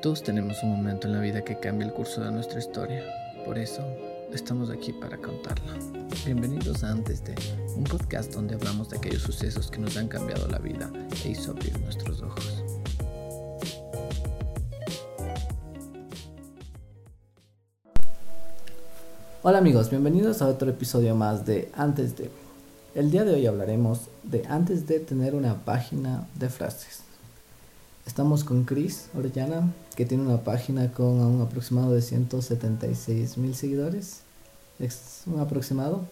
[0.00, 3.02] Todos tenemos un momento en la vida que cambia el curso de nuestra historia.
[3.44, 3.82] Por eso,
[4.32, 5.74] estamos aquí para contarla.
[6.24, 7.34] Bienvenidos a Antes de,
[7.74, 10.88] un podcast donde hablamos de aquellos sucesos que nos han cambiado la vida
[11.24, 12.62] e hizo abrir nuestros ojos.
[19.42, 22.30] Hola amigos, bienvenidos a otro episodio más de Antes de.
[22.94, 27.07] El día de hoy hablaremos de antes de tener una página de frases.
[28.08, 34.22] Estamos con Chris Orellana, que tiene una página con un aproximado de 176 mil seguidores.
[34.78, 36.06] Es un aproximado.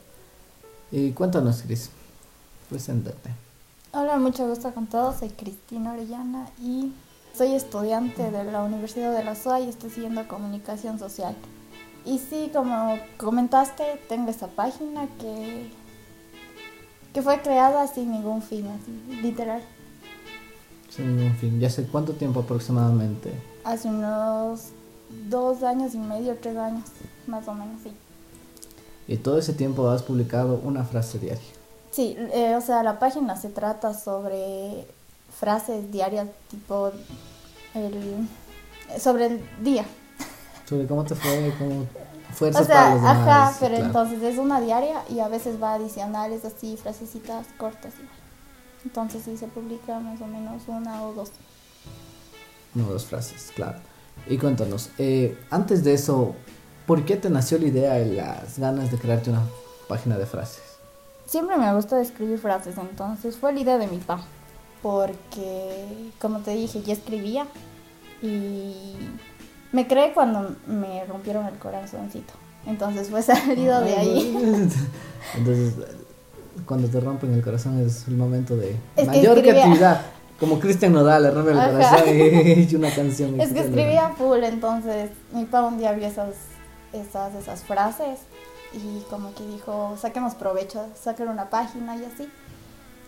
[0.93, 1.89] Y cuéntanos, Chris.
[2.69, 3.31] Preséntate.
[3.93, 5.21] Hola, mucho gusto con todos.
[5.21, 6.93] Soy Cristina Orellana y
[7.35, 11.35] soy estudiante de la Universidad de la SUA y estoy siguiendo comunicación social.
[12.05, 15.71] Y sí, como comentaste, tengo esta página que,
[17.15, 19.63] que fue creada sin ningún fin, así, literal.
[20.97, 21.61] Sin ningún fin.
[21.61, 23.31] ¿Ya hace cuánto tiempo aproximadamente?
[23.65, 24.69] Hace unos
[25.29, 26.85] dos años y medio, tres años,
[27.27, 27.93] más o menos, sí.
[29.09, 31.43] Y todo ese tiempo has publicado una frase diaria.
[31.91, 34.87] Sí, eh, o sea, la página se trata sobre
[35.39, 36.91] frases diarias, tipo
[37.75, 38.29] el,
[38.99, 39.85] sobre el día.
[40.69, 41.87] Sobre cómo te fue, cómo
[42.35, 43.29] fuerza O sea, para los demás.
[43.29, 43.87] ajá, pero claro.
[43.87, 47.95] entonces es una diaria y a veces va adicionales así, frasecitas cortas.
[47.95, 48.26] igual.
[48.87, 51.33] Entonces sí se publica más o menos una o dos.
[52.73, 53.79] No, dos frases, claro.
[54.29, 56.37] Y cuéntanos, eh, antes de eso,
[56.87, 59.43] ¿por qué te nació la idea y las ganas de crearte una
[59.89, 60.63] página de frases?
[61.27, 64.23] Siempre me gusta escribir frases, entonces fue la idea de mi papá.
[64.83, 67.49] Porque, como te dije, yo escribía
[68.23, 68.95] y
[69.73, 72.35] me creé cuando me rompieron el corazoncito.
[72.67, 74.37] Entonces fue salido de ahí.
[75.37, 75.75] Entonces,
[76.65, 80.01] cuando te rompen el corazón es el momento de Es que mayor escribía- creatividad.
[80.41, 81.71] Como Cristian Nodal le rompe el Ajá.
[81.73, 82.21] corazón y
[82.63, 83.37] hecho una canción.
[83.37, 86.35] y Es que escribía full, entonces mi papá un día vio esas,
[86.93, 88.19] esas, esas frases
[88.75, 92.29] y como que dijo, saquemos provecho, saquen una página y así.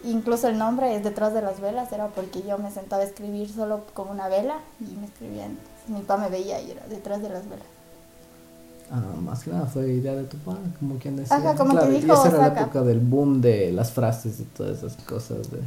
[0.04, 3.50] Incluso el nombre es Detrás de las velas, era porque yo me sentaba a escribir
[3.52, 5.58] solo con una vela y me escribían,
[5.88, 7.66] mi papá me veía y era Detrás de las velas.
[8.90, 11.36] Ah, más que nada fue idea de tu padre, como quien decía.
[11.36, 14.44] Ajá, como claro, te y esa era la época del boom de las frases y
[14.44, 15.60] todas esas cosas de...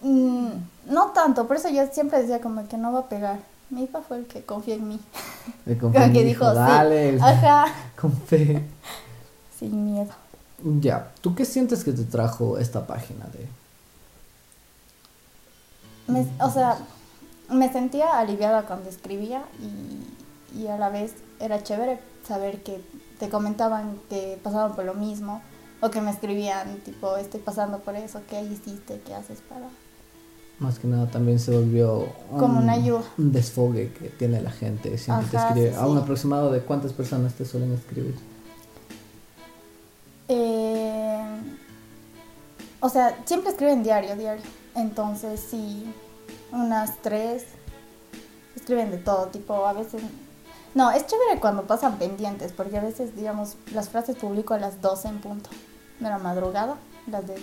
[0.00, 0.48] Mm,
[0.86, 3.40] no tanto, por eso yo siempre decía como que no va a pegar.
[3.70, 5.00] Mi papá fue el que confió en mí.
[5.66, 6.58] de Como confiar, que dijo, dijo, sí.
[6.60, 7.66] dale, Ajá,
[8.00, 8.64] con fe.
[9.58, 10.12] sin miedo.
[10.80, 13.46] Ya, ¿tú qué sientes que te trajo esta página de...
[16.12, 16.78] Me- o sea,
[17.50, 20.00] me sentía aliviada cuando escribía y,
[20.54, 22.80] y a la vez era chévere saber que
[23.18, 25.42] te comentaban que pasaban por lo mismo
[25.80, 29.00] o que me escribían tipo estoy pasando por eso, ¿qué hiciste?
[29.06, 29.66] ¿Qué haces para...?
[30.58, 33.02] Más que nada también se volvió Como una ayuda.
[33.16, 34.98] un desfogue que tiene la gente.
[34.98, 35.70] Siempre te escribe.
[35.70, 36.02] sí, A un sí.
[36.02, 38.16] aproximado de cuántas personas te suelen escribir.
[40.26, 41.40] Eh,
[42.80, 44.42] o sea, siempre escriben diario, diario.
[44.74, 45.84] Entonces sí,
[46.52, 47.44] unas tres
[48.56, 50.02] escriben de todo, tipo a veces...
[50.78, 54.80] No, es chévere cuando pasan pendientes, porque a veces, digamos, las frases publico a las
[54.80, 55.50] 12 en punto
[55.98, 56.76] de la madrugada,
[57.10, 57.42] las del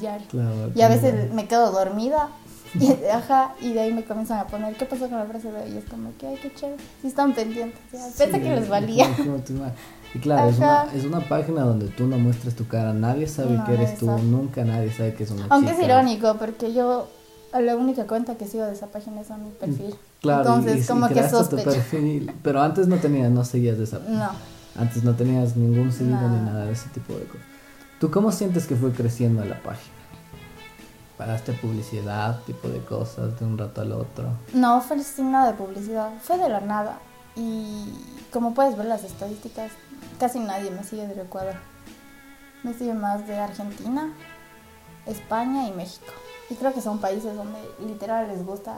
[0.00, 0.26] diario.
[0.28, 0.72] Claro.
[0.74, 2.30] Y a veces me quedo dormida
[2.74, 5.60] y, ajá, y de ahí me comienzan a poner, ¿qué pasó con la frase de
[5.62, 5.70] hoy?
[5.74, 6.82] Y es como que, ay, qué chévere.
[7.02, 8.00] Sí están pendientes, ya.
[8.18, 9.06] pensé que les valía.
[10.14, 12.92] Y claro, es una, es una página donde tú no muestras tu cara.
[12.92, 14.06] Nadie sabe No, que eres tú.
[14.06, 14.22] sabe.
[14.22, 17.06] Nunca nadie sabe que es una Aunque es irónico, porque yo
[17.60, 19.94] la única cuenta que sigo de esa página es a mi perfil.
[20.20, 21.70] Claro, y- Entonces, y, como que tu sospecho.
[21.70, 24.30] perfil, pero antes no tenías, no seguías de esa No,
[24.76, 26.28] Antes no tenías ningún seguido No.
[26.30, 27.46] ni nada de ese tipo de cosas.
[28.00, 29.92] ¿Tú cómo sientes que fue creciendo la página?
[31.18, 34.30] ¿Pagaste publicidad, tipo de cosas, de un rato al otro?
[34.54, 36.98] no fue sin nada de publicidad, fue de la nada.
[37.36, 37.84] Y
[38.32, 39.70] como puedes ver las estadísticas,
[40.18, 41.54] casi nadie me sigue del Ecuador.
[42.62, 44.12] Me sigue más de Argentina,
[45.06, 46.12] España y México.
[46.52, 48.74] Y creo que son países donde literal les gusta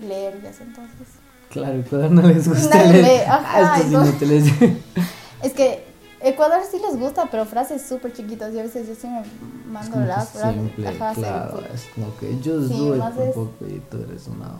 [0.00, 1.08] leer y así entonces.
[1.50, 3.04] Claro, Ecuador no les gusta Nadie leer.
[3.20, 4.52] lee, ajá, Ah, entonces-.
[5.42, 5.84] Es que
[6.20, 9.22] Ecuador sí les gusta, pero frases súper chiquitas y a veces yo sí me
[9.70, 10.54] mando las frases.
[10.60, 11.50] simple, Ajá, claro.
[11.58, 11.74] simple.
[11.74, 14.50] Es como que yo Sí, do it más un es- poco y tú eres una,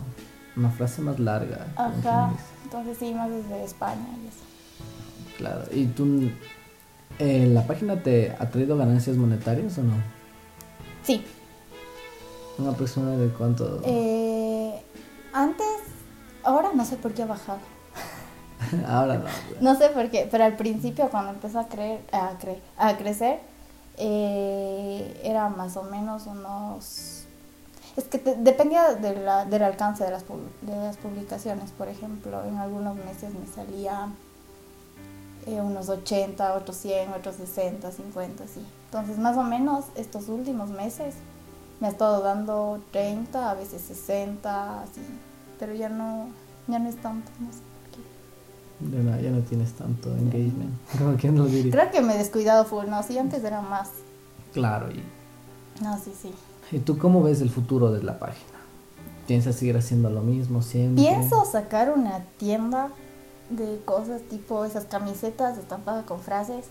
[0.57, 1.67] una frase más larga.
[1.77, 2.31] Ajá,
[2.65, 4.45] entonces sí, más desde España y eso.
[5.39, 5.63] Claro.
[5.73, 6.31] ¿Y tú,
[7.19, 9.95] eh, la página te ha traído ganancias monetarias o no?
[11.03, 11.25] Sí,
[12.59, 13.81] ¿Un aproximado de cuánto?
[13.85, 14.83] eh,
[15.33, 15.67] antes,
[16.43, 17.59] ahora no sé por qué ha bajado.
[18.89, 19.25] Ahora no.
[19.61, 23.39] No sé por qué, pero al principio cuando empezó a, creer, a, cre- a crecer,
[23.97, 27.25] eh, era más o menos unos...
[27.97, 30.25] Es que te- dependía de la, del alcance de las,
[30.63, 31.71] de las publicaciones.
[31.71, 34.09] Por ejemplo, en algunos meses me salía
[35.47, 38.65] eh, unos 80, otros 100, otros 60, 50, así.
[38.87, 41.15] Entonces, más o menos, estos últimos meses
[41.81, 45.01] me ha estado dando 30, a veces 60, así.
[45.59, 46.29] Pero ya no,
[46.67, 48.97] ya no es tanto, no sé por qué.
[48.97, 50.73] Ya no, ya no tienes tanto engagement.
[50.99, 51.73] Como quien lo diría.
[51.73, 53.91] Creo que me he descuidado full, no, sí, antes era más.
[54.53, 55.03] Claro, y
[55.83, 56.33] No, sí, sí.
[56.71, 58.59] ¿Y tú cómo ves el futuro de la página?
[59.27, 61.05] ¿Piensas seguir haciendo lo mismo siempre?
[61.05, 62.89] Pienso sacar una tienda
[63.51, 66.67] de cosas tipo esas camisetas estampadas con frases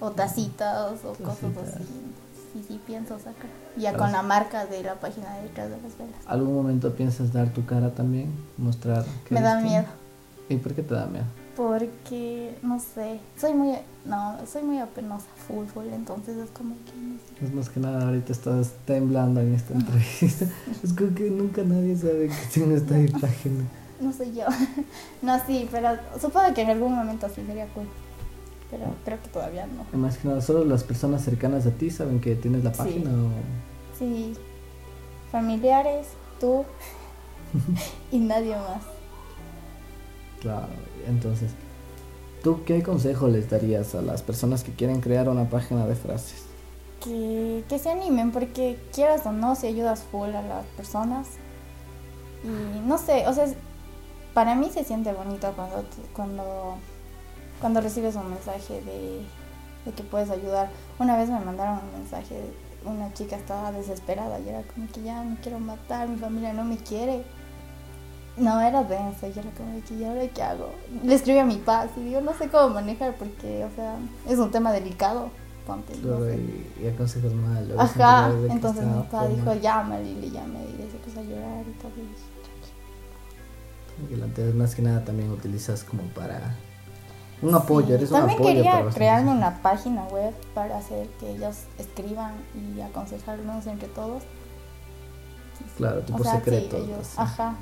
[0.00, 1.74] o tacitas o cosas Tacitas.
[1.74, 1.84] así.
[2.52, 3.50] Sí, sí, pienso sacar.
[3.76, 6.16] Ya Para- con la marca de la página de detrás de las velas.
[6.26, 8.30] ¿Algún momento piensas dar tu cara también?
[8.56, 9.66] Mostrar que Me da tú?
[9.66, 9.84] miedo.
[10.48, 11.26] ¿Y por qué te da miedo?
[11.56, 13.74] Porque, no sé, soy muy,
[14.06, 17.44] no, soy muy apenosa, full, full, entonces es como que, no sé.
[17.44, 20.46] Es más que nada ahorita estás temblando en esta entrevista.
[20.82, 23.64] es como que nunca nadie sabe que tiene esta página.
[24.00, 24.44] No soy yo.
[25.22, 25.88] no, sí, pero
[26.20, 27.88] supongo que en algún momento sí sería cool.
[28.70, 29.98] Pero creo que todavía no.
[29.98, 32.78] Más que nada, solo las personas cercanas a ti saben que tienes la Sí.
[32.78, 33.30] página o...
[33.98, 34.34] Sí,
[35.32, 36.64] familiares, tú
[38.12, 38.82] y nadie más.
[40.40, 40.68] Claro,
[41.06, 41.50] entonces,
[42.42, 46.44] ¿tú qué consejo les darías a las personas que quieren crear una página de frases?
[47.02, 51.26] Que, que se animen porque quieras o no, si ayudas full a las personas.
[52.44, 53.46] Y no sé, o sea,
[54.34, 55.84] para mí se siente bonito cuando,
[56.14, 56.74] cuando,
[57.60, 59.22] cuando recibes un mensaje de,
[59.84, 60.70] de que puedes ayudar.
[60.98, 62.40] Una vez me mandaron un mensaje,
[62.84, 66.64] una chica estaba desesperada y era como que ya me quiero matar, mi familia no
[66.64, 67.24] me quiere.
[68.36, 70.70] No, era denso y era como que, ¿y ahora qué hago?
[71.02, 73.96] Le escribí a mi paz y digo, no sé cómo manejar porque, o sea,
[74.28, 75.30] es un tema delicado.
[75.66, 76.36] Ponte, no sé.
[76.36, 77.74] y, y aconsejas mal.
[77.78, 81.72] Ajá, entonces mi papá dijo, llámale y le llamé y se puso a llorar y
[81.82, 81.90] todo.
[81.96, 82.38] y dije,
[83.96, 86.54] Tranquila, entonces, más que nada también utilizas como para
[87.42, 90.78] un apoyo, Sí, eres un También apoyo quería para los crearme una página web para
[90.78, 94.22] hacer que ellos escriban y aconsejarnos entre todos.
[95.76, 96.76] Claro, tipo O sea, sí, secreto.
[96.78, 97.16] ellos- así.
[97.18, 97.54] Ajá,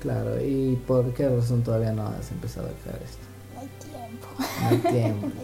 [0.00, 3.22] Claro, ¿y por qué razón todavía no has empezado a crear esto?
[3.54, 4.26] no hay tiempo.
[4.62, 5.26] No hay tiempo.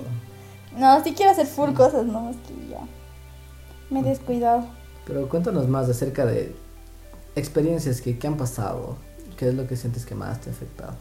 [0.76, 2.80] No, sí quiero hacer full cosas, no, es que ya
[3.90, 4.64] me he descuidado.
[5.06, 6.54] Pero cuéntanos más acerca de
[7.34, 8.96] experiencias que, que han pasado.
[9.36, 10.94] ¿Qué es lo que sientes que más te ha afectado?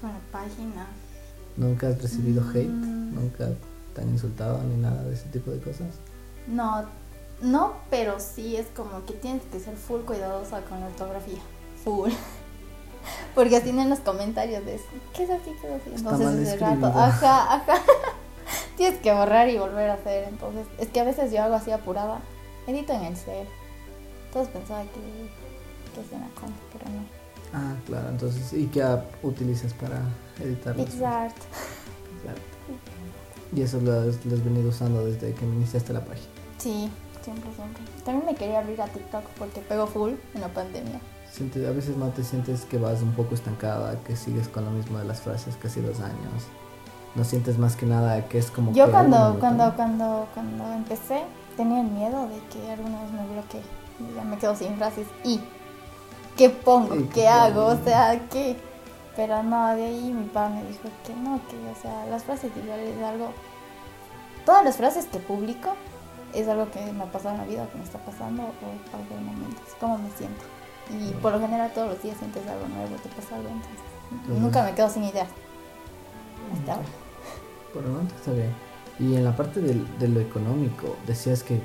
[0.00, 0.86] Con la página.
[1.58, 2.68] ¿Nunca has recibido hate?
[2.68, 3.48] ¿Nunca
[3.94, 5.88] te han insultado ni nada de ese tipo de cosas?
[6.46, 6.84] No,
[7.42, 11.40] no, pero sí es como que tienes que ser full cuidadosa con la ortografía.
[11.84, 12.12] Full.
[13.34, 14.80] Porque así en los comentarios de
[15.14, 15.50] ¿qué es así?
[15.60, 15.90] ¿Qué es así?
[15.96, 16.64] Entonces escrito.
[16.64, 17.74] rato, ajá, ajá.
[18.76, 20.28] tienes que borrar y volver a hacer.
[20.28, 22.20] Entonces, es que a veces yo hago así apurada.
[22.66, 23.46] Edito en el cel.
[24.32, 25.00] Todos pensaban que,
[25.94, 27.17] que hacía una compu, pero no.
[27.52, 30.02] Ah, claro, entonces, ¿y qué app utilizas para
[30.40, 30.86] editarlos?
[30.86, 31.36] PixArt.
[32.22, 32.40] Claro.
[33.54, 36.28] Y eso lo has, lo has venido usando desde que iniciaste la página.
[36.58, 36.90] Sí,
[37.22, 37.82] siempre, siempre.
[38.04, 41.00] También me quería abrir a TikTok porque pegó full en la pandemia.
[41.38, 44.98] A veces no te sientes que vas un poco estancada, que sigues con lo mismo
[44.98, 46.48] de las frases casi dos años.
[47.14, 51.22] No sientes más que nada que es como Yo que cuando, cuando, cuando, cuando empecé
[51.56, 53.62] tenía el miedo de que alguna vez me bloquee
[54.00, 55.06] y ya me quedo sin frases.
[55.24, 55.40] ¿Y
[56.38, 56.94] qué pongo?
[56.96, 57.66] ¿Y ¿Qué, hago?
[57.66, 58.56] O sea, ¿qué?
[59.16, 62.50] Pero no, de ahí mi papá me dijo que no, que o sea, las frases
[62.56, 63.32] igual es algo...
[64.46, 65.74] Todas las frases que publico
[66.32, 69.14] es algo que me ha pasado en la vida, que me está pasando o algo
[69.14, 70.44] del momento, es como me siento.
[70.90, 73.80] Y por lo general todos los días sientes algo nuevo, te pasa algo, entonces
[74.12, 75.28] Entonces- nunca me quedo sin ideas.
[76.54, 76.86] Hasta ahora.
[77.74, 78.54] Por el momento está bien.
[79.00, 81.60] Y en la parte del- de lo económico, decías que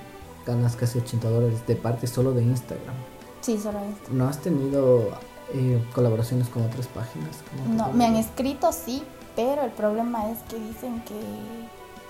[0.45, 2.95] ganas casi 80 dólares de parte solo de Instagram.
[3.43, 4.09] Sí, solo esto.
[4.11, 5.09] ¿No has tenido
[5.53, 7.43] eh, colaboraciones con otras páginas?
[7.49, 9.03] Con No, me han escrito sí,
[9.35, 11.19] pero el problema es que dicen que,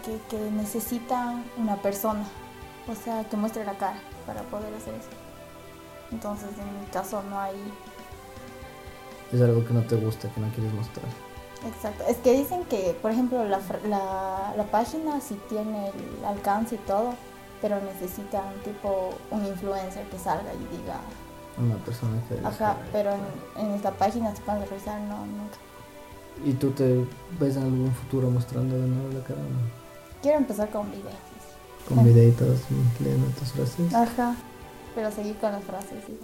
[0.06, 2.24] que, que necesitan una persona,
[2.88, 5.10] o sea, que muestre la cara para poder hacer eso.
[6.12, 7.56] Entonces, en mi caso no hay...
[9.32, 11.08] Es algo que no te gusta, que no quieres mostrar.
[11.66, 12.04] Exacto.
[12.08, 16.78] Es que dicen que, por ejemplo, la, la, la página sí tiene el alcance y
[16.80, 17.16] todo,
[17.60, 21.00] pero necesitan tipo un influencer que salga y diga,
[21.58, 22.46] Una persona que...
[22.46, 25.58] ajá, pero en, en esta página se pueden revisar, no, nunca.
[26.46, 27.06] ¿Y tú te
[27.40, 29.40] ves en algún futuro mostrando de nuevo la cara?
[29.40, 29.60] no?
[30.22, 31.14] Quiero empezar con videos.
[31.88, 32.04] Con Ah.
[32.04, 32.60] videitos
[33.02, 33.94] leyendo tus frases.
[33.94, 34.36] Ajá,
[34.96, 36.22] pero seguir con las frases, digo.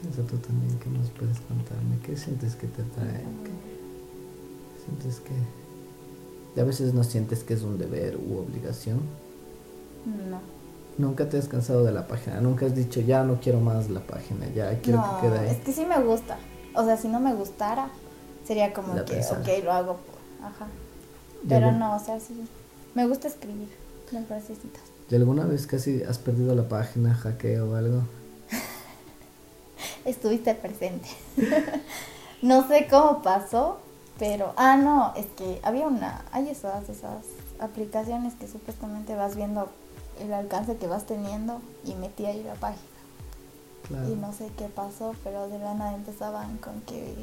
[0.00, 1.98] Piensa tú también que nos puedes contarme.
[2.04, 3.22] ¿Qué sientes que te trae?
[3.44, 5.32] ¿Qué sientes que...
[6.54, 9.00] Y a veces no sientes que es un deber u obligación.
[10.30, 10.40] No.
[10.98, 14.00] Nunca te has cansado de la página, nunca has dicho ya no quiero más la
[14.00, 15.50] página, ya quiero no, que quede ahí.
[15.50, 16.38] es que sí me gusta.
[16.74, 17.88] O sea, si no me gustara,
[18.46, 19.40] sería como La que, pensar.
[19.40, 19.96] ok, lo hago.
[19.96, 20.66] por- Ajá.
[21.44, 22.34] ¿Y Pero algún- no, o sea, sí.
[22.94, 23.68] Me gusta escribir
[24.10, 24.82] las frasecitas.
[25.10, 28.02] ¿Y alguna vez casi has perdido la página, hackeo o algo?
[30.04, 31.08] Estuviste presente.
[32.42, 33.78] no sé cómo pasó,
[34.18, 34.52] pero.
[34.56, 36.24] Ah, no, es que había una.
[36.32, 37.24] Hay esas, esas
[37.58, 39.68] aplicaciones que supuestamente vas viendo
[40.20, 42.82] el alcance que vas teniendo y metí ahí la página.
[43.88, 44.08] Claro.
[44.08, 47.14] Y no sé qué pasó, pero de la nada empezaban con que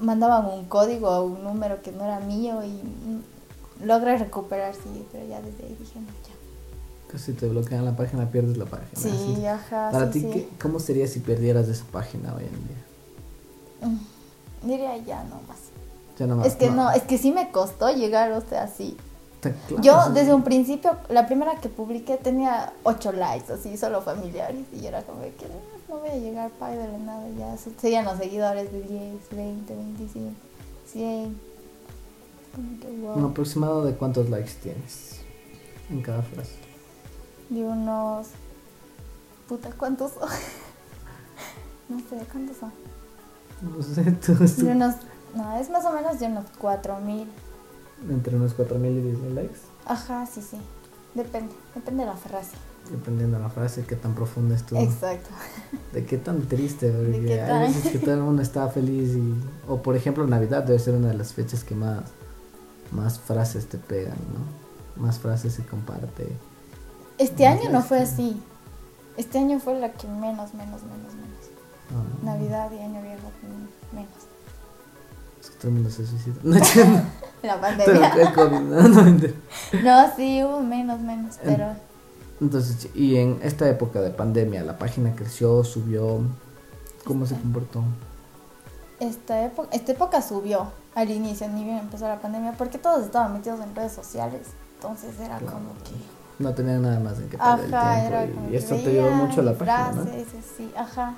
[0.00, 2.82] mandaban un código o un número que no era mío y
[3.84, 6.34] logré recuperar, sí, pero ya desde ahí dije, no, ya.
[7.12, 8.90] Casi te bloquean la página, pierdes la página.
[9.00, 9.46] Sí, así.
[9.46, 9.90] ajá.
[9.92, 10.30] Para sí, ti, sí.
[10.32, 13.88] ¿qué- ¿cómo sería si perdieras esa página hoy en día?
[13.88, 15.58] Mm, Diría ya nomás.
[16.18, 18.96] Ya no Es que no, es que sí me costó llegar, o sea, sí.
[19.40, 20.12] Claro, Yo sí.
[20.14, 24.66] desde un principio, la primera que publiqué tenía 8 likes, así, solo familiares.
[24.72, 25.46] Y yo era como que
[25.88, 27.24] "No, no voy a llegar para de la nada.
[27.38, 30.30] Ya se- serían los seguidores de 10, 20, 25,
[30.86, 31.40] 100.
[32.54, 33.14] Como que wow.
[33.16, 35.20] ¿Un aproximado de cuántos likes tienes
[35.90, 36.56] en cada frase?
[37.48, 38.26] De unos.
[39.48, 40.28] Puta, ¿cuántos son?
[41.88, 42.72] no sé, ¿cuántos son?
[43.62, 44.96] No sé, tú, tú- De unos.
[45.34, 47.28] No, es más o menos de unos 4000.
[48.10, 50.58] Entre unos 4.000 y 10.000 likes, Ajá, sí, sí.
[51.14, 52.52] Depende, depende de la frase.
[52.90, 54.76] dependiendo de la frase, qué tan profunda es tu...
[54.76, 55.30] Exacto.
[55.92, 59.16] De qué tan triste, porque qué hay tan- veces que todo el mundo está feliz
[59.16, 59.34] y...
[59.66, 62.02] O por ejemplo, Navidad debe ser una de las fechas que más,
[62.92, 65.02] más frases te pegan, ¿no?
[65.02, 66.28] Más frases se comparte.
[67.18, 68.12] Este año no fue Sí.
[68.12, 68.42] así.
[69.16, 71.44] Este año fue la que menos, menos, menos, menos.
[71.90, 73.30] Ah, Navidad y Año Viejo
[73.92, 74.08] menos.
[75.40, 76.36] Es que todo el mundo se suicida.
[76.44, 77.00] No, entiendo.
[77.42, 78.12] La Pero pandemia.
[78.14, 79.18] el COVID, no, no.
[79.82, 81.66] No, sí, hubo menos, menos, pero
[82.40, 86.20] Entonces, y en esta época de pandemia, la página creció, subió,
[87.04, 87.82] ¿cómo se comportó?
[89.00, 93.32] esta época, esta época subió al inicio, ni bien empezó la pandemia, porque todos estaban
[93.32, 94.48] metidos en redes sociales.
[94.74, 95.54] Entonces era Claro.
[95.54, 96.18] como que.
[96.42, 98.34] No tenía nada más en que perder Ajá, el era tiempo.
[98.36, 100.04] como y que esto te ayudó mucho a la y página, ¿no?
[100.56, 101.14] sí, ajá.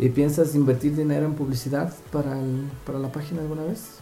[0.00, 3.96] ¿Y piensas invertir dinero en publicidad para, el- para la página alguna vez?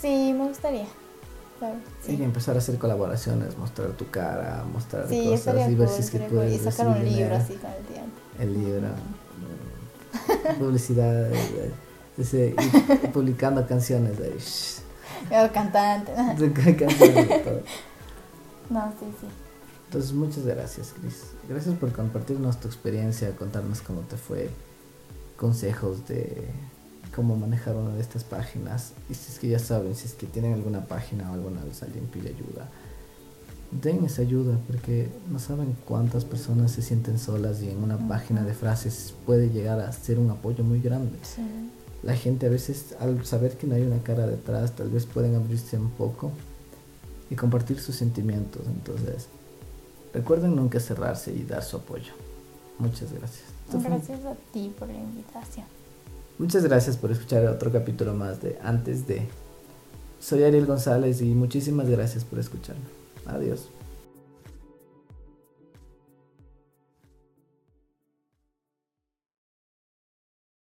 [0.00, 0.86] Sí, me gustaría.
[1.60, 1.76] Claro,
[2.08, 2.22] Y sí.
[2.22, 6.10] empezar a hacer colaboraciones, mostrar tu cara, mostrar Sí, cosas y ver cool, si es
[6.10, 7.36] que puedes Y sacar un libro dinero.
[7.36, 8.16] así con el tiempo.
[8.40, 8.88] El libro,
[10.56, 11.70] mm, publicidad, eh,
[12.18, 14.34] ese, y publicando canciones de,
[15.30, 16.12] Yo cantante.
[17.44, 17.60] todo.
[18.70, 19.26] No, sí, sí.
[19.86, 21.24] Entonces, muchas gracias, Cris.
[21.48, 24.48] Gracias por compartirnos tu experiencia, contarnos cómo te fue,
[25.40, 26.48] consejos de
[27.16, 28.92] cómo manejar una de estas páginas.
[29.08, 31.82] Y si es que ya saben, si es que tienen alguna página o alguna vez
[31.82, 32.68] alguien pide ayuda,
[33.70, 38.44] den esa ayuda porque no saben cuántas personas se sienten solas y en una página
[38.44, 41.16] de frases puede llegar a ser un apoyo muy grande.
[41.22, 41.42] Sí.
[42.02, 45.34] La gente a veces al saber que no hay una cara detrás, tal vez pueden
[45.36, 46.32] abrirse un poco
[47.30, 48.62] y compartir sus sentimientos.
[48.66, 49.28] Entonces,
[50.12, 52.12] recuerden nunca cerrarse y dar su apoyo.
[52.80, 53.44] Muchas gracias.
[53.72, 55.66] Gracias a ti por la invitación.
[56.38, 59.28] Muchas gracias por escuchar otro capítulo más de Antes de.
[60.18, 62.82] Soy Ariel González y muchísimas gracias por escucharme.
[63.26, 63.68] Adiós.